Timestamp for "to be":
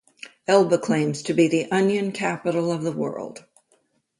1.21-1.47